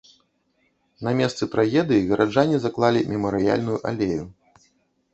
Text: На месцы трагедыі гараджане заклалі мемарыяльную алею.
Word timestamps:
На 1.07 1.13
месцы 1.19 1.43
трагедыі 1.57 2.07
гараджане 2.13 2.57
заклалі 2.67 3.07
мемарыяльную 3.15 3.77
алею. 3.95 4.23